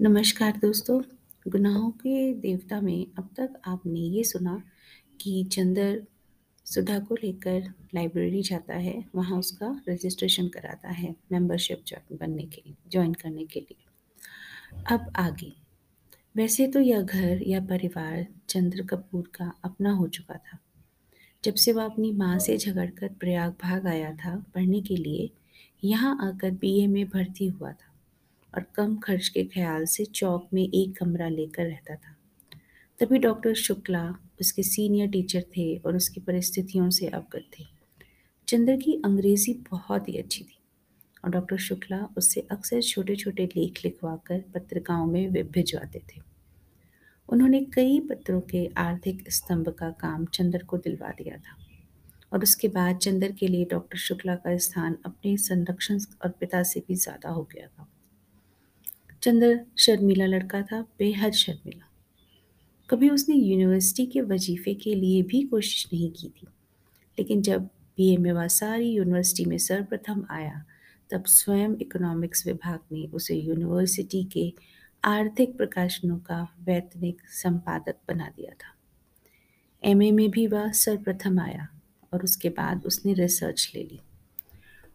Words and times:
नमस्कार 0.00 0.56
दोस्तों, 0.56 1.02
गुनाहों 1.48 1.90
के 1.90 2.34
देवता 2.34 2.80
में 2.80 3.06
अब 3.18 3.30
तक 3.36 3.52
आपने 3.66 4.00
ये 4.00 4.24
सुना 4.24 4.62
कि 5.20 5.44
चंदर 5.44 6.02
सुधा 6.64 6.98
को 6.98 7.14
लेकर 7.14 7.74
लाइब्रेरी 7.94 8.42
जाता 8.42 8.74
है, 8.74 9.04
वहाँ 9.14 9.38
उसका 9.38 9.82
रजिस्ट्रेशन 9.88 10.48
कराता 10.48 10.88
है 10.88 11.16
मेंबरशिप 11.32 11.82
बनने 12.12 12.42
के 12.42 12.62
लिए 12.66 12.74
ज्वाइन 12.90 13.14
करने 13.14 13.44
के 13.44 13.60
लिए। 13.60 13.84
अब 14.90 15.12
आगे। 15.16 15.52
वैसे 16.36 16.66
तो 16.66 16.80
यह 16.80 17.02
घर 17.02 17.42
या 17.42 17.60
परिवार 17.60 18.26
चंद्र 18.48 18.82
कपूर 18.82 19.30
का 19.34 19.52
अपना 19.64 19.92
हो 19.92 20.08
चुका 20.08 20.34
था। 20.34 20.58
जब 21.44 21.54
से 21.54 21.72
वह 21.72 21.84
अपनी 21.84 22.12
माँ 22.12 22.38
से 22.38 22.58
झगड़कर 22.58 23.08
प्रयाग 23.08 23.54
भाग 23.62 23.86
आया 23.86 24.12
था 24.12 24.44
पढ़ने 24.54 24.80
के 24.80 24.96
लिए, 24.96 25.30
यहाँ 25.84 26.18
आकर 26.22 26.50
बीए 26.50 26.86
में 26.86 27.08
भर्ती 27.08 27.46
हुआ 27.46 27.72
था। 27.72 27.87
और 28.54 28.64
कम 28.74 28.96
खर्च 28.96 29.28
के 29.28 29.44
ख्याल 29.44 29.84
से 29.86 30.04
चौक 30.04 30.48
में 30.54 30.62
एक 30.62 30.96
कमरा 30.98 31.28
लेकर 31.28 31.64
रहता 31.64 31.94
था। 31.94 32.14
तभी 32.98 33.18
डॉक्टर 33.18 33.54
शुक्ला, 33.56 34.08
उसके 34.40 34.62
सीनियर 34.62 35.08
टीचर 35.08 35.42
थे 35.56 35.76
और 35.76 35.96
उसकी 35.96 36.20
परिस्थितियों 36.20 36.88
से 36.90 37.06
अवगत 37.08 37.50
थे। 37.58 37.64
चंद्र 38.48 38.76
की 38.76 38.94
अंग्रेज़ी 39.04 39.52
बहुत 39.70 40.08
ही 40.08 40.16
अच्छी 40.18 40.44
थी 40.44 40.58
और 41.24 41.30
डॉक्टर 41.30 41.56
शुक्ला 41.58 41.98
उससे 42.16 42.46
अक्सर 42.50 42.80
छोटे 42.82 43.16
छोटे 43.16 43.46
लेख 43.46 43.80
लिखवाकर 43.84 44.42
पत्रिकाओं 44.54 45.06
में 45.06 45.32
भिजवाते 45.32 45.98
थे। 46.08 46.20
उन्होंने 47.28 47.60
कई 47.74 47.98
पत्रों 48.00 48.40
के 48.40 48.66
आर्थिक 48.78 49.30
स्तंभ 49.30 49.68
का 49.68 49.90
काम 50.00 50.24
चंद्र 50.26 50.62
को 50.64 50.76
दिलवा 50.78 51.10
दिया 51.18 51.36
था 51.38 51.56
और 52.32 52.42
उसके 52.42 52.68
बाद 52.68 52.98
चंद्र 52.98 53.32
के 53.32 53.46
लिए 53.46 53.64
डॉक्टर 53.64 53.98
शुक्ला 53.98 54.34
का 54.36 54.56
स्थान 54.58 54.96
अपने 55.04 55.36
संरक्षण 55.36 55.98
और 56.24 56.30
पिता 56.30 56.62
से 56.62 56.82
भी 56.88 56.94
ज़्यादा 56.94 57.30
हो 57.30 57.42
गया 57.52 57.66
था। 57.68 57.88
चंद्र 59.22 59.64
शर्मिला 59.78 60.26
लड़का 60.26 60.62
था, 60.62 60.82
बेहद 60.98 61.32
शर्मिला। 61.32 61.88
कभी 62.90 63.08
उसने 63.08 63.34
यूनिवर्सिटी 63.34 64.06
के 64.06 64.20
वजीफे 64.20 64.74
के 64.74 64.94
लिए 64.94 65.22
भी 65.22 65.42
कोशिश 65.42 65.88
नहीं 65.92 66.10
की 66.10 66.28
थी। 66.28 66.46
लेकिन 67.18 67.42
जब 67.42 67.64
बीए 67.64 68.16
में 68.16 68.32
वह 68.32 68.46
सारी 68.46 68.90
यूनिवर्सिटी 68.90 69.44
में 69.44 69.58
सर्वप्रथम 69.58 70.26
आया, 70.30 70.64
तब 71.10 71.24
स्वयं 71.24 71.76
इकोनॉमिक्स 71.80 72.46
विभाग 72.46 72.78
ने 72.92 73.06
उसे 73.06 73.36
यूनिवर्सिटी 73.36 74.24
के 74.24 74.54
आर्थिक 75.04 75.56
प्रकाशनों 75.56 76.18
का 76.18 76.48
वैतनिक 76.60 77.22
संपादक 77.28 77.94
बना 78.08 78.28
दिया 78.28 78.52
था। 78.52 78.74
एमए 79.84 80.10
में 80.10 80.30
भी 80.30 80.46
वह 80.46 80.72
सर्वप्रथम 80.72 81.40
आया 81.40 81.68
और 82.12 82.22
उसके 82.22 82.48
बाद 82.48 82.86
उसने 82.86 83.12
रिसर्च 83.12 83.72
ले 83.74 83.82
ली। 83.82 84.00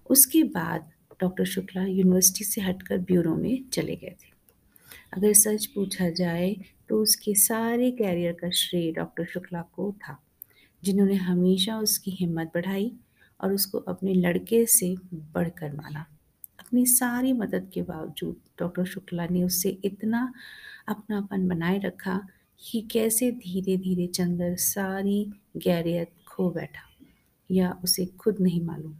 उसके 0.09 0.43
बाद 0.43 0.92
डॉक्टर 1.21 1.45
शुक्ला 1.45 1.83
यूनिवर्सिटी 1.83 2.45
से 2.45 2.61
हटकर 2.61 2.97
ब्यूरो 2.99 3.35
में 3.35 3.63
चले 3.69 3.95
गए 3.95 4.15
थे। 4.21 4.31
अगर 5.13 5.33
सच 5.33 5.65
पूछा 5.65 6.09
जाए 6.11 6.55
तो 6.89 7.01
उसके 7.01 7.33
सारे 7.35 7.89
कैरियर 7.91 8.33
का 8.33 8.49
श्रेय 8.51 8.91
डॉक्टर 8.91 9.25
शुक्ला 9.25 9.61
को 9.75 9.91
था, 9.99 10.17
जिन्होंने 10.83 11.15
हमेशा 11.15 11.77
उसकी 11.79 12.11
हिम्मत 12.11 12.51
बढ़ाई 12.55 12.91
और 13.39 13.53
उसको 13.53 13.77
अपने 13.77 14.13
लड़के 14.13 14.65
से 14.65 14.95
बढ़कर 15.13 15.73
माना। 15.75 16.05
अपनी 16.59 16.85
सारी 16.85 17.33
मदद 17.33 17.69
के 17.73 17.81
बावजूद 17.81 18.35
डॉक्टर 18.59 18.85
शुक्ला 18.85 19.25
ने 19.27 19.43
उससे 19.43 19.69
इतना 19.85 20.33
अपनापन 20.87 21.47
बनाए 21.47 21.79
रखा 21.79 22.19
कि 22.61 22.81
कैसे 22.91 23.31
धीरे 23.33 23.77
धीरे 23.77 24.07
चंदर 24.07 24.55
सारी 24.55 25.23
गैरियत 25.57 26.11
खो 26.27 26.49
बैठा 26.49 26.89
या 27.49 27.71
उसे 27.83 28.05
खुद 28.19 28.37
नहीं 28.41 28.61
मालूम। 28.61 28.95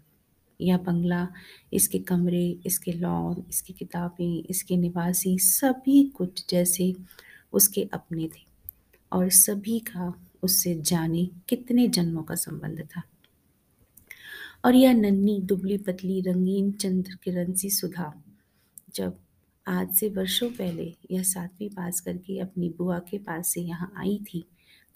यह 0.63 0.77
बंगला, 0.77 1.27
इसके 1.73 1.99
कमरे, 1.99 2.59
इसके 2.65 2.91
लॉन, 2.91 3.43
इसकी 3.49 3.73
किताबें, 3.73 4.43
इसके 4.43 4.77
निवासी, 4.77 5.37
सभी 5.39 6.03
कुछ 6.03 6.45
जैसे 6.49 6.93
उसके 7.53 7.89
अपने 7.93 8.27
थे 8.27 8.45
और 9.11 9.29
सभी 9.29 9.79
का 9.79 10.13
उससे 10.43 10.75
जाने 10.81 11.29
कितने 11.49 11.87
जन्मों 11.87 12.23
का 12.23 12.35
संबंध 12.35 12.81
था। 12.85 13.01
और 14.65 14.75
यह 14.75 14.93
नन्ही, 14.93 15.39
दुबली, 15.41 15.77
पतली, 15.77 16.21
रंगीन, 16.21 16.71
चंद्र 16.71 17.17
किरण 17.23 17.53
सी 17.53 17.69
सुधा, 17.69 18.13
जब 18.95 19.17
आज 19.67 19.93
से 19.95 20.09
वर्षों 20.09 20.49
पहले 20.49 20.93
यह 21.11 21.23
सातवीं 21.23 21.69
पास 21.69 21.99
करके 22.01 22.39
अपनी 22.39 22.69
बुआ 22.69 22.99
के 22.99 23.17
पास 23.17 23.47
से 23.47 23.61
यहाँ 23.61 23.91
आई 23.97 24.19
थी, 24.23 24.43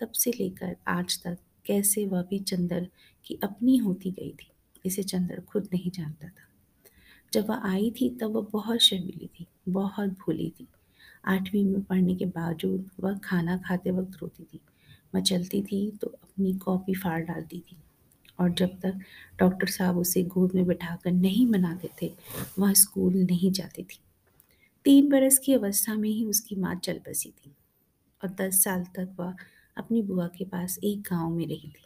तब 0.01 0.11
से 0.11 0.31
लेकर 0.31 0.75
आज 0.87 1.19
तक 1.23 1.37
कैसे 1.65 2.05
वह 2.05 2.21
भी 2.21 2.39
चंदर 2.39 2.87
की 3.25 3.39
अपनी 3.43 3.77
होती 3.77 4.11
गई 4.11 4.31
थी। 4.31 4.51
इसे 4.87 5.03
चंद्र 5.03 5.41
खुद 5.41 5.69
नहीं 5.73 5.91
जानता 5.91 6.27
था। 6.27 6.47
जब 7.33 7.49
वह 7.49 7.61
आई 7.63 7.91
थी, 7.91 8.09
तब 8.09 8.31
वह 8.31 8.47
बहुत 8.51 8.79
शर्मीली 8.79 9.29
थी, 9.39 9.47
बहुत 9.69 10.09
भूली 10.09 10.49
थी। 10.49 10.67
आठवीं 11.25 11.65
में 11.65 11.81
पढ़ने 11.83 12.15
के 12.15 12.25
बावजूद 12.25 12.89
वह 12.99 13.17
खाना 13.17 13.57
खाते 13.57 13.91
वक्त 13.91 14.17
रोती 14.21 14.43
थी। 14.43 14.59
वह 15.15 15.21
चलती 15.21 15.61
थी 15.61 15.89
तो 15.91 16.07
अपनी 16.07 16.53
कॉपी 16.53 16.93
फाड़ 16.93 17.21
डालती 17.21 17.59
थी 17.59 17.77
और 18.39 18.49
जब 18.49 18.79
तक 18.79 18.99
डॉक्टर 19.39 19.67
साहब 19.67 19.97
उसे 19.97 20.23
गोद 20.23 20.55
में 20.55 20.65
बिठाकर 20.65 21.11
नहीं 21.11 21.47
मनाते 21.47 21.89
थे, 22.01 22.13
वह 22.59 22.73
स्कूल 22.73 23.13
नहीं 23.15 23.51
जाती 23.51 23.83
थी। 23.83 23.99
तीन 24.85 25.09
बरस 25.09 25.37
की 25.37 25.53
अवस्था 25.53 25.95
में 25.95 26.09
ही 26.09 26.25
उसकी 26.25 26.55
माँ 26.55 26.75
चल 26.75 26.99
बसी 27.09 27.29
थी 27.29 27.55
और 28.23 28.29
दस 28.29 28.63
साल 28.63 28.83
तक 28.83 29.15
वह 29.19 29.35
अपनी 29.77 30.01
बुआ 30.01 30.27
के 30.27 30.45
पास 30.45 30.79
एक 30.83 31.01
गाँव 31.01 31.29
में 31.29 31.45
रही 31.47 31.67
थी। 31.67 31.85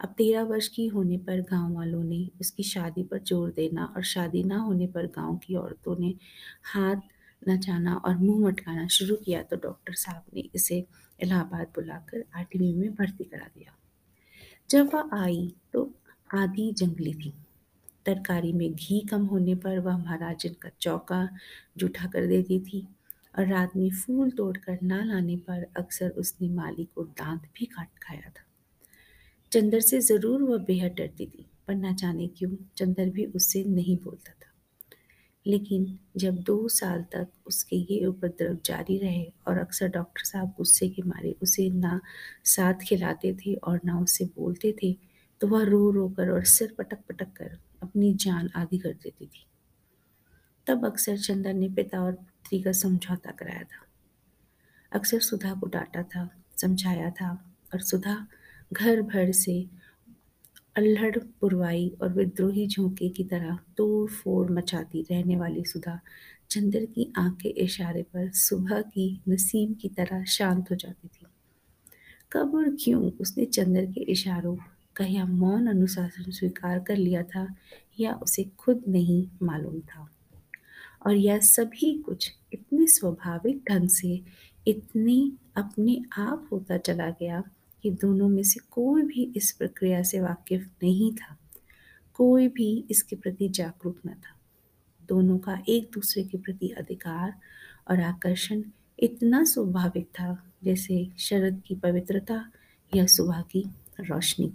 अब 0.00 0.08
तेरह 0.08 0.42
वर्ष 0.42 0.68
की 0.68 0.86
होने 0.86 1.16
पर 1.18 1.40
गाँव 1.40 1.74
वालों 1.74 2.02
ने 2.04 2.28
उसकी 2.40 2.62
शादी 2.62 3.02
पर 3.02 3.18
ज़ोर 3.18 3.50
देना 3.50 3.84
और 3.96 4.02
शादी 4.04 4.42
ना 4.44 4.58
होने 4.58 4.86
पर 4.86 5.06
गाँव 5.06 5.36
की 5.36 5.54
औरतों 5.54 5.96
ने 6.00 6.14
हाथ 6.64 7.00
नचाना 7.42 7.94
और 7.96 8.16
मुँह 8.16 8.46
मटकाना 8.46 8.86
शुरू 8.88 9.16
किया 9.16 9.42
तो 9.42 9.56
डॉक्टर 9.56 9.94
साहब 9.94 10.22
ने 10.34 10.48
इसे 10.54 10.84
इलाहाबाद 11.20 11.66
बुलाकर 11.74 12.24
आठवीं 12.36 12.74
में 12.74 12.94
भर्ती 12.94 13.24
करा 13.24 13.46
दिया। 13.56 13.74
जब 14.70 14.90
वह 14.94 15.10
आई 15.14 15.52
तो 15.72 15.90
आधी 16.34 16.70
जंगली 16.72 17.14
थी। 17.14 17.32
तरकारी 18.06 18.52
में 18.52 18.72
घी 18.74 19.00
कम 19.00 19.24
होने 19.26 19.54
पर 19.54 19.78
वह 19.78 19.96
महाराजन 19.98 20.54
का 20.62 20.70
चौका 20.80 21.28
जूठा 21.78 22.06
कर 22.06 22.26
देती 22.26 22.60
थी 22.60 22.86
और 23.38 23.46
रात 23.46 23.76
में 23.76 23.90
फूल 23.90 24.30
तोड़कर 24.30 24.78
ना 24.82 25.02
लाने 25.04 25.36
पर 25.48 25.66
अक्सर 25.76 26.10
उसने 26.18 26.48
माली 26.48 26.84
को 26.84 27.04
दांत 27.04 27.42
भी 27.58 27.66
काट 27.66 27.98
खाया 28.02 28.28
था। 28.28 28.44
चंदर 29.52 29.80
से 29.80 30.00
ज़रूर 30.00 30.42
वह 30.42 30.58
बेहद 30.64 30.92
डरती 30.92 31.26
थी, 31.26 31.46
पर 31.68 31.74
ना 31.74 31.92
जाने 31.92 32.26
क्यों 32.28 32.50
चंदर 32.76 33.10
भी 33.10 33.24
उससे 33.26 33.64
नहीं 33.66 33.96
बोलता 33.96 34.32
था। 34.32 34.46
लेकिन 35.46 35.98
जब 36.16 36.38
दो 36.42 36.56
साल 36.68 37.02
तक 37.12 37.28
उसके 37.46 37.76
ये 37.76 38.04
उपद्रव 38.06 38.56
जारी 38.64 38.98
रहे 38.98 39.24
और 39.48 39.58
अक्सर 39.58 39.88
डॉक्टर 39.88 40.24
साहब 40.24 40.52
गुस्से 40.56 40.88
के 40.88 41.02
मारे 41.02 41.34
उसे 41.42 41.68
ना 41.70 42.00
साथ 42.46 42.84
खिलाते 42.88 43.32
थे 43.36 43.54
और 43.54 43.80
ना 43.84 43.98
उससे 44.00 44.24
बोलते 44.36 44.74
थे 44.82 44.92
तो 45.40 45.46
वह 45.46 45.64
रो 45.64 45.90
रो 45.90 46.08
कर 46.08 46.30
और 46.30 46.44
सिर 46.46 46.74
पटक 46.78 46.98
पटक 47.08 47.32
कर 47.36 47.58
अपनी 47.82 48.12
जान 48.16 48.50
आदि 48.56 48.78
कर 48.78 48.92
देती 48.94 49.26
थी। 49.26 49.46
तब 50.66 50.86
अक्सर 50.86 51.16
चंदर 51.18 51.54
ने 51.54 51.68
पिता 51.68 52.02
और 52.02 52.12
पुत्री 52.12 52.60
का 52.62 52.72
समझौता 52.74 53.30
कराया 53.30 53.62
था। 53.62 53.86
अक्सर 54.92 55.20
सुधा 55.20 55.54
को 55.54 55.66
डांटा 55.66 56.02
था, 56.04 56.28
समझाया 56.56 57.10
था 57.10 57.30
और 57.74 57.80
सुधा 57.82 58.26
घर 58.72 59.02
भर 59.02 59.32
से 59.32 59.66
अल्हड़, 60.76 61.18
पुरवाई 61.40 61.96
और 62.02 62.12
विद्रोही 62.12 62.66
झोंके 62.66 63.08
की 63.08 63.24
तरह 63.24 63.58
तोड़ 63.76 64.10
फोड़ 64.10 64.50
मचाती 64.50 65.02
रहने 65.02 65.36
वाली 65.36 65.64
सुधा 65.64 66.00
चंद्र 66.50 66.84
की 66.84 67.12
आँख 67.16 67.38
के 67.42 67.48
इशारे 67.48 68.02
पर 68.02 68.30
सुबह 68.30 68.80
की 68.80 69.20
नसीम 69.28 69.74
की 69.74 69.88
तरह 69.88 70.24
शांत 70.24 70.70
हो 70.70 70.76
जाती 70.76 71.08
थी। 71.08 71.26
कब 72.32 72.54
और 72.54 72.76
क्यों 72.80 73.12
उसने 73.12 73.44
चंद्र 73.44 73.86
के 73.86 74.00
इशारों 74.00 74.56
का 74.96 75.04
या 75.04 75.24
मौन 75.24 75.66
अनुशासन 75.66 76.30
स्वीकार 76.30 76.78
कर 76.78 76.96
लिया 76.96 77.22
था 77.22 77.54
या 78.00 78.12
उसे 78.12 78.44
खुद 78.58 78.84
नहीं 78.88 79.28
मालूम 79.42 79.80
था? 79.80 80.10
और 81.06 81.14
यह 81.14 81.38
सभी 81.38 81.98
कुछ 81.98 82.32
इतने 82.52 82.86
स्वाभाविक 82.86 83.62
ढंग 83.70 83.88
से 83.88 84.20
इतनी 84.66 85.32
अपने 85.56 86.02
आप 86.18 86.48
होता 86.52 86.78
चला 86.78 87.10
गया 87.10 87.42
कि 87.82 87.90
दोनों 87.90 88.28
में 88.28 88.42
से 88.42 88.60
कोई 88.70 89.02
भी 89.02 89.32
इस 89.36 89.52
प्रक्रिया 89.52 90.02
से 90.02 90.20
वाकिफ 90.20 90.68
नहीं 90.82 91.12
था। 91.12 91.36
कोई 92.14 92.48
भी 92.48 92.84
इसके 92.90 93.16
प्रति 93.16 93.48
जागरूक 93.48 94.00
न 94.06 94.10
था। 94.10 94.36
दोनों 95.08 95.38
का 95.38 95.58
एक 95.68 95.90
दूसरे 95.94 96.22
के 96.22 96.38
प्रति 96.38 96.68
अधिकार 96.68 97.34
और 97.90 98.00
आकर्षण 98.00 98.62
इतना 98.98 99.44
स्वाभाविक 99.44 100.06
था 100.06 100.52
जैसे 100.64 101.08
शरद 101.18 101.62
की 101.66 101.74
पवित्रता 101.74 102.44
या 102.96 103.06
सुबह 103.06 103.40
की 103.42 103.64
रोशनी। 104.00 104.52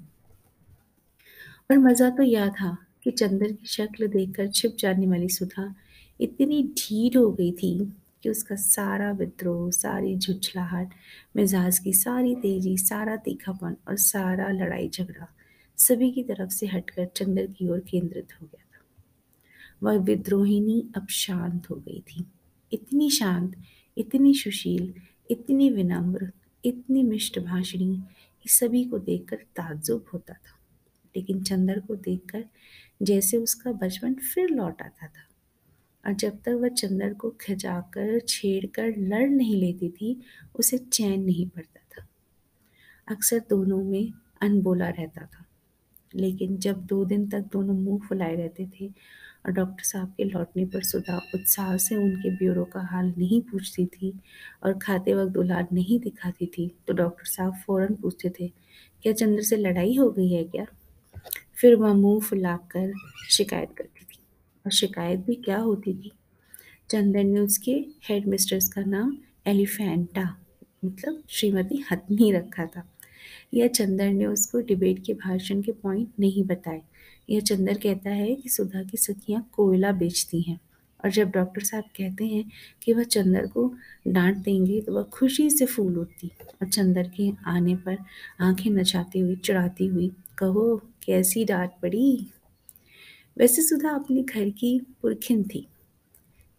और 1.71 1.77
मज़ा 1.77 2.09
तो 2.09 2.23
यह 2.23 2.49
था 2.49 2.77
कि 3.03 3.11
चंद्र 3.11 3.51
की 3.51 3.67
शक्ल 3.67 4.07
देखकर 4.07 4.47
छिप 4.47 4.75
जाने 4.79 5.07
वाली 5.07 5.29
सुधा 5.29 5.75
इतनी 6.21 6.63
ढीठ 6.63 7.17
हो 7.17 7.31
गई 7.31 7.51
थी 7.51 7.93
कि 8.23 8.29
उसका 8.29 8.55
सारा 8.55 9.11
विद्रोह, 9.11 9.71
सारी 9.71 10.17
झुझलाहट, 10.17 10.89
मिजाज 11.35 11.79
की 11.79 11.93
सारी 11.93 12.35
तेज़ी, 12.35 12.77
सारा 12.77 13.15
तीखापन 13.15 13.75
और 13.87 13.97
सारा 13.97 14.47
लड़ाई 14.47 14.89
झगड़ा 14.89 15.35
सभी 15.77 16.11
की 16.11 16.23
तरफ़ 16.23 16.49
से 16.49 16.67
हटकर 16.67 17.05
चंद्र 17.05 17.45
की 17.45 17.67
ओर 17.67 17.79
केंद्रित 17.79 18.27
हो 18.41 18.45
गया 18.45 18.63
था। 18.63 19.03
वह 19.83 19.99
विद्रोहिनी 19.99 20.89
अब 20.95 21.07
शांत 21.07 21.69
हो 21.69 21.75
गई 21.75 21.99
थी। 21.99 22.25
इतनी 22.73 23.09
शांत, 23.09 23.55
इतनी 23.97 24.33
सुशील, 24.33 24.93
इतनी 25.31 25.69
विनम्र, 25.69 26.31
इतनी 26.65 27.03
मिष्ट 27.03 27.39
भाषणी 27.39 28.03
कि 28.43 28.49
सभी 28.49 28.85
को 28.85 28.99
देखकर 28.99 29.35
ताज्जुब 29.35 30.05
होता 30.13 30.33
था। 30.33 30.59
लेकिन 31.15 31.43
चंदर 31.43 31.79
को 31.79 31.95
देखकर 31.95 32.45
जैसे 33.03 33.37
उसका 33.37 33.71
बचपन 33.71 34.13
फिर 34.13 34.49
लौट 34.49 34.81
आता 34.81 35.07
था। 35.07 35.32
और 36.07 36.13
जब 36.13 36.41
तक 36.41 36.57
वह 36.61 36.69
चंदर 36.69 37.13
को 37.13 37.29
खिंचाकर, 37.41 38.19
छेड़कर 38.19 38.93
लड़ 38.97 39.29
नहीं 39.29 39.55
लेती 39.55 39.89
थी, 39.89 40.21
उसे 40.55 40.77
चैन 40.77 41.23
नहीं 41.23 41.47
पड़ता 41.47 41.79
था। 41.91 42.07
अक्सर 43.07 43.39
दोनों 43.39 43.83
में 43.83 44.11
अनबोला 44.41 44.89
रहता 44.89 45.25
था। 45.25 45.45
लेकिन 46.15 46.57
जब 46.57 46.85
दो 46.85 47.05
दिन 47.05 47.27
तक 47.29 47.39
दोनों 47.39 47.73
मुँह 47.73 48.07
फुलाए 48.07 48.35
रहते 48.35 48.65
थे 48.65 48.87
और 49.45 49.51
डॉक्टर 49.51 49.83
साहब 49.83 50.13
के 50.17 50.23
लौटने 50.23 50.65
पर 50.65 50.83
सुधा 50.83 51.17
उत्साह 51.35 51.77
से 51.77 51.95
उनके 51.95 52.29
ब्यूरो 52.37 52.63
का 52.65 52.81
हाल 52.81 53.13
नहीं 53.17 53.41
पूछती 53.41 53.85
थी 53.85 54.13
और 54.63 54.77
खाते 54.79 55.13
वक्त 55.13 55.31
दुलार 55.31 55.67
नहीं 55.73 55.99
दिखाती 55.99 56.45
थी 56.45 56.67
तो 56.87 56.93
डॉक्टर 56.93 57.25
साहब 57.25 57.55
फ़ौरन 57.67 57.95
पूछते 57.95 58.29
थे, 58.29 58.47
क्या 59.03 59.13
चंद्र 59.13 59.41
से 59.41 59.57
लड़ाई 59.57 59.95
हो 59.95 60.09
गई 60.11 60.31
है 60.33 60.43
क्या? 60.43 60.65
फिर 61.55 61.75
वह 61.75 61.93
मुँह 61.93 62.21
फुलाकर 62.21 62.93
शिकायत 63.29 63.73
करती 63.77 64.05
थी। 64.05 64.12
और 64.65 64.71
शिकायत 64.71 65.19
भी 65.19 65.35
क्या 65.35 65.57
होती 65.57 65.93
थी? 65.93 66.11
चंदन 66.89 67.27
ने 67.27 67.39
उसके 67.39 67.85
हेड 68.09 68.27
मिस्ट्रेस 68.27 68.69
का 68.69 68.81
नाम 68.81 69.17
एलिफेंटा 69.47 70.37
मतलब 70.85 71.23
श्रीमती 71.29 71.83
हथनी 71.91 72.31
रखा 72.31 72.65
था। 72.65 72.89
यह 73.53 73.67
चंदर 73.67 74.07
ने 74.07 74.25
उसको 74.25 74.59
डिबेट 74.59 75.05
के 75.05 75.13
भाषण 75.13 75.61
के 75.61 75.71
पॉइंट 75.71 76.09
नहीं 76.19 76.43
बताए। 76.43 76.81
यह 77.29 77.39
चंदर 77.39 77.73
कहता 77.73 78.09
है 78.09 78.35
कि 78.35 78.49
सुधा 78.49 78.83
की 78.83 78.97
सखियाँ 78.97 79.49
कोयला 79.51 79.91
बेचती 79.91 80.41
हैं 80.41 80.59
और 81.03 81.11
जब 81.11 81.29
डॉक्टर 81.29 81.61
साहब 81.61 81.83
कहते 81.83 82.25
हैं 82.25 82.51
कि 82.83 82.93
वह 82.93 83.03
चंदर 83.03 83.47
को 83.47 83.73
डांट 84.07 84.37
देंगे 84.37 84.81
तो 84.81 84.93
वह 84.93 85.03
खुशी 85.03 85.49
से 85.49 85.65
फूल 85.65 85.97
उठती 85.97 86.31
और 86.61 86.67
चंदर 86.67 87.07
के 87.07 87.31
आने 87.45 87.75
पर 87.75 87.97
आँखें 88.39 88.71
नचाती 88.71 89.19
हुई, 89.19 89.35
चढ़ाती 89.35 89.85
हुई, 89.85 90.11
कहो, 90.37 90.81
कैसी 91.05 91.45
डांट 91.45 91.71
पड़ी? 91.81 92.31
वैसे 93.37 93.61
सुधा 93.61 93.89
अपने 93.89 94.21
घर 94.21 94.49
की 94.49 94.79
पुरखिन 95.01 95.43
थी। 95.43 95.67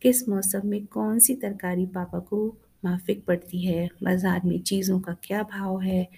किस 0.02 0.28
मौसम 0.28 0.60
में 0.64 0.86
कौन 0.86 1.18
सी 1.18 1.34
तरकारी 1.34 1.86
पापा 1.86 2.18
को 2.18 2.56
माफिक 2.84 3.24
पड़ती 3.24 3.66
है? 3.66 3.88
बाज़ार 4.02 4.40
में 4.44 4.58
चीज़ों 4.60 5.00
का 5.00 5.16
क्या 5.24 5.42
भाव 5.42 5.80
है? 5.80 6.08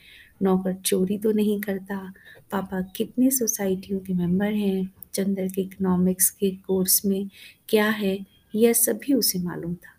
नौकर 0.42 0.74
चोरी 0.74 1.18
तो 1.18 1.32
नहीं 1.32 1.60
करता। 1.60 2.12
पापा 2.50 2.80
कितने 2.96 3.30
सोसाइटियों 3.30 4.00
के 4.00 4.14
मेंबर 4.14 4.52
हैं? 4.52 4.90
चंदर 5.14 5.48
के 5.48 5.62
इकोनॉमिक्स 5.62 6.30
के 6.30 6.50
कोर्स 6.50 7.04
में 7.06 7.28
क्या 7.68 7.88
है? 7.88 8.18
यह 8.54 8.72
सभी 8.72 9.14
उसे 9.14 9.38
मालूम 9.38 9.74
था। 9.74 9.94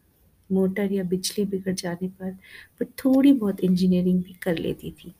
मोटर 0.51 0.91
या 0.93 1.03
बिजली 1.03 1.45
बिगड़ 1.45 1.73
जाने 1.73 2.07
पर 2.07 2.31
वह 2.81 2.85
थोड़ी 3.05 3.33
बहुत 3.33 3.59
इंजीनियरिंग 3.59 4.23
भी 4.23 4.33
कर 4.33 4.57
लेती 4.57 4.91
थी। 4.91 5.13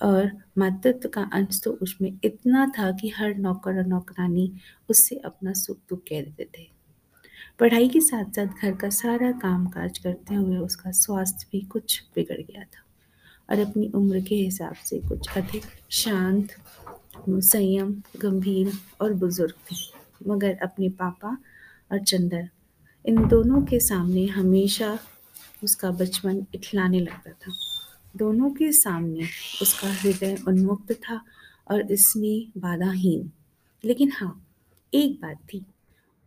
और 0.00 0.30
मातृत्व 0.58 1.08
का 1.08 1.22
अंश 1.32 1.60
तो 1.64 1.70
उसमें 1.82 2.12
इतना 2.24 2.66
था 2.68 2.90
कि 2.92 3.08
हर 3.08 3.34
नौकर 3.36 3.78
और 3.78 3.86
नौकरानी 3.86 4.52
उससे 4.90 5.16
अपना 5.16 5.52
सुख 5.52 5.78
दुख 5.88 6.02
कह 6.08 6.22
देते 6.22 6.48
थे। 6.58 6.66
पढ़ाई 7.58 7.88
के 7.88 8.00
साथ 8.00 8.24
साथ 8.24 8.62
घर 8.62 8.74
का 8.76 8.88
सारा 8.90 9.30
काम 9.32 9.66
काज 9.66 9.98
करते 9.98 10.34
हुए 10.34 10.56
उसका 10.56 10.90
स्वास्थ्य 10.90 11.46
भी 11.52 11.60
कुछ 11.66 12.02
बिगड़ 12.14 12.40
गया 12.40 12.62
था 12.64 12.84
और 13.48 13.58
अपनी 13.60 13.90
उम्र 13.94 14.20
के 14.20 14.34
हिसाब 14.34 14.74
से 14.74 14.98
कुछ 14.98 15.28
अधिक 15.36 15.62
शांत, 15.90 16.48
संयम, 17.28 17.92
गंभीर 18.20 18.72
और 19.00 19.14
बुज़ुर्ग 19.14 19.54
थे। 19.70 19.76
मगर 20.26 20.58
अपने 20.62 20.88
पापा 20.88 21.36
और 21.92 21.98
चंदर, 21.98 22.48
इन 23.04 23.26
दोनों 23.28 23.62
के 23.62 23.80
सामने 23.80 24.26
हमेशा 24.26 24.98
उसका 25.64 25.90
बचपन 25.90 26.46
इठलाने 26.54 27.00
लगता 27.00 27.30
था। 27.30 27.52
दोनों 28.16 28.50
के 28.50 28.72
सामने 28.72 29.26
उसका 29.62 29.92
हृदय 29.92 30.36
उन्मुक्त 30.48 30.92
था 30.92 31.20
और 31.70 31.92
इसमें 31.92 32.52
बाधाहीन। 32.58 33.30
लेकिन 33.84 34.12
हाँ 34.12 34.46
एक 34.94 35.20
बात 35.20 35.36
थी, 35.54 35.64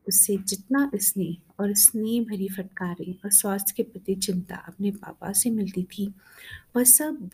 उससे 0.07 0.37
जितना 0.37 0.91
स्नेह 0.95 1.35
और 1.59 1.73
स्नेह 1.73 2.23
भरी 2.23 2.49
फटकारें 2.49 3.13
और 3.13 3.31
स्वास्थ्य 3.31 3.73
के 3.77 3.83
प्रति 3.83 4.15
चिंता 4.15 4.55
अपने 4.55 4.91
पापा 4.91 5.31
से 5.31 5.49
मिलती 5.49 5.83
थी, 5.83 6.13
वह 6.75 6.83
सब 6.83 7.29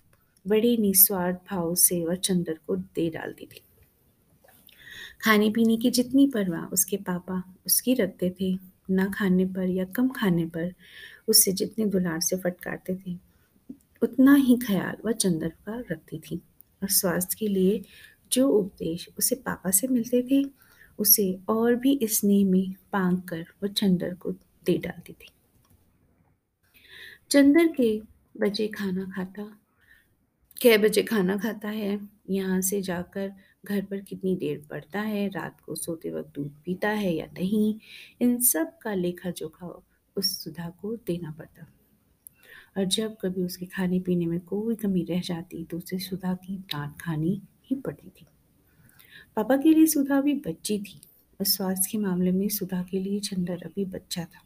बड़े 0.47 0.77
निस्वार्थ 0.77 1.35
भाव 1.35 1.75
से 1.75 2.05
वह 2.05 2.15
चंदर 2.15 2.59
को 2.67 2.75
दे 2.75 3.09
डालती 3.09 3.45
थी। 3.45 3.61
खाने 5.21 5.49
पीने 5.49 5.77
की 5.77 5.91
जितनी 5.91 6.27
परवाह 6.27 6.65
उसके 6.65 6.97
पापा 6.97 7.43
उसकी 7.65 7.93
रखते 7.93 8.35
थे, 8.41 8.57
ना 8.89 9.05
खाने 9.05 9.45
पर 9.45 9.69
या 9.69 9.85
कम 9.85 10.09
खाने 10.09 10.45
पर, 10.45 10.73
उससे 11.27 11.51
जितने 11.51 11.85
दुलार 11.85 12.19
से 12.21 12.37
फटकारते 12.37 12.95
थे 12.95 13.26
उतना 14.03 14.33
ही 14.35 14.57
ख्याल 14.57 14.97
वह 15.05 15.11
चंदर 15.11 15.49
का 15.49 15.79
रखती 15.91 16.19
थी 16.19 16.41
और 16.81 16.89
स्वास्थ्य 16.89 17.35
के 17.39 17.47
लिए 17.47 17.81
जो 18.31 18.49
उपदेश 18.49 19.09
उसे 19.17 19.35
पापा 19.35 19.71
से 19.71 19.87
मिलते 19.87 20.21
थे, 20.31 20.43
उसे 20.99 21.39
और 21.49 21.75
भी 21.75 21.99
स्नेह 22.03 22.45
में 22.45 22.75
पांग 22.91 23.21
कर 23.21 23.45
वह 23.63 23.69
चंदर 23.69 24.13
को 24.13 24.31
दे 24.65 24.77
डालती 24.77 25.13
थी। 25.13 25.29
चंदर 27.31 27.67
के 27.67 28.01
बजे 28.37 28.67
खाना 28.67 29.05
खाता, 29.15 29.59
कै 30.61 30.77
बजे 30.77 31.03
खाना 31.03 31.37
खाता 31.37 31.69
है, 31.69 31.99
यहाँ 32.29 32.61
से 32.61 32.81
जाकर 32.81 33.33
घर 33.65 33.85
पर 33.85 34.01
कितनी 34.01 34.35
देर 34.35 34.65
पड़ता 34.69 34.99
है, 34.99 35.27
रात 35.27 35.61
को 35.61 35.75
सोते 35.75 36.11
वक्त 36.11 36.29
दूध 36.35 36.51
पीता 36.65 36.89
है 36.89 37.13
या 37.13 37.25
नहीं, 37.25 37.79
इन 38.21 38.39
सब 38.39 38.77
का 38.77 38.93
लेखा 38.93 39.31
जोखा 39.31 39.83
उस 40.15 40.43
सुधा 40.43 40.69
को 40.69 40.95
देना 40.95 41.31
पड़ता। 41.31 41.67
और 42.77 42.85
जब 42.85 43.15
कभी 43.21 43.43
उसके 43.43 43.65
खाने 43.65 43.99
पीने 43.99 44.25
में 44.25 44.39
कोई 44.39 44.75
कमी 44.75 45.03
रह 45.03 45.21
जाती 45.21 45.63
तो 45.63 45.77
उसे 45.77 45.99
सुधा 45.99 46.33
की 46.33 46.57
डांट 46.57 47.01
खानी 47.01 47.41
ही 47.63 47.75
पड़ती 47.75 48.09
थी। 48.09 48.25
पापा 49.35 49.57
के 49.57 49.73
लिए 49.73 49.85
सुधा 49.85 50.17
अभी 50.17 50.33
बच्ची 50.33 50.79
थी, 50.79 51.01
और 51.39 51.45
स्वास्थ्य 51.45 51.89
के 51.91 51.97
मामले 51.97 52.31
में 52.31 52.49
सुधा 52.49 52.83
के 52.83 52.99
लिए 52.99 53.19
चंदर 53.19 53.63
अभी 53.65 53.85
बच्चा 53.85 54.23
था। 54.23 54.41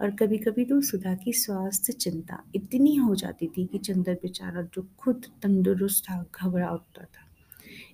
और 0.00 0.10
कभी 0.10 0.38
कभी 0.38 0.64
तो 0.64 0.80
सुधा 0.80 1.14
की 1.14 1.32
स्वास्थ्य 1.32 1.92
चिंता 1.92 2.42
इतनी 2.54 2.94
हो 2.96 3.14
जाती 3.14 3.46
थी 3.46 3.66
कि 3.66 3.78
चंदर 3.78 4.14
बेचारा 4.14 4.62
जो 4.62 4.88
खुद 4.98 5.26
तंदुरुस्त 5.42 6.04
था, 6.04 6.26
घबरा 6.34 6.70
उठता 6.70 7.04
था। 7.04 7.28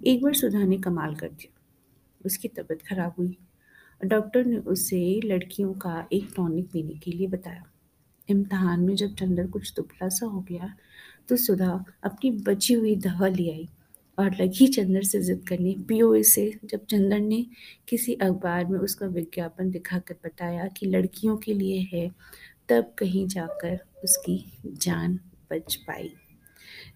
एक 0.06 0.22
बार 0.22 0.34
सुधा 0.34 0.64
ने 0.64 0.78
कमाल 0.78 1.14
कर 1.14 1.28
दिया। 1.28 1.60
उसकी 2.26 2.48
तबीयत 2.48 2.82
खराब 2.82 3.14
हुई। 3.18 3.36
डॉक्टर 4.04 4.44
ने 4.44 4.56
उसे 4.56 5.20
लड़कियों 5.24 5.72
का 5.74 6.08
एक 6.12 6.28
टॉनिक 6.36 6.70
पीने 6.70 6.94
के 6.94 7.10
लिए 7.10 7.26
बताया। 7.26 7.64
इम्तहान 8.30 8.80
में 8.80 8.94
जब 8.96 9.14
चंदर 9.14 9.46
कुछ 9.46 9.74
दुबला 9.74 10.08
सा 10.08 10.26
हो 10.26 10.40
गया 10.40 10.74
तो 11.28 11.36
सुधा 11.36 11.84
अपनी 12.04 12.30
बची 12.30 12.74
हुई 12.74 12.96
दवा 12.96 13.28
ले 13.28 13.50
आई 13.50 13.68
और 14.18 14.36
लगी 14.42 14.66
चंदर 14.66 15.02
से 15.02 15.22
जिद 15.22 15.44
करने। 15.48 15.74
पियो 15.88 16.22
से 16.22 16.60
जब 16.64 16.84
चंदर 16.86 17.20
ने 17.20 17.46
किसी 17.88 18.14
अखबार 18.14 18.64
में 18.66 18.78
उसका 18.78 19.06
विज्ञापन 19.06 19.70
दिखाकर 19.70 20.14
बताया 20.24 20.66
कि 20.66 20.86
लड़कियों 20.86 21.36
के 21.36 21.54
लिए 21.54 21.88
है, 21.92 22.10
तब 22.68 22.94
कहीं 22.98 23.26
जाकर 23.26 23.78
उसकी 24.04 24.58
जान 24.66 25.20
बच 25.50 25.74
पाई। 25.74 26.12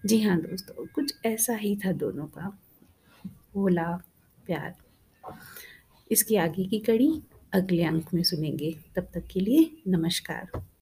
जी 0.05 0.21
हाँ 0.21 0.41
दोस्तों, 0.41 0.85
कुछ 0.85 1.13
ऐसा 1.25 1.55
ही 1.55 1.75
था 1.75 1.91
दोनों 1.91 2.27
का। 2.27 2.59
भोला 3.53 4.01
प्यार। 4.45 4.75
इसकी 6.11 6.35
आगे 6.35 6.65
की 6.65 6.79
कड़ी 6.79 7.21
अगले 7.53 7.83
अंक 7.83 8.13
में 8.13 8.23
सुनेंगे। 8.23 8.75
तब 8.95 9.07
तक 9.13 9.27
के 9.27 9.39
लिए 9.39 9.81
नमस्कार। 9.87 10.65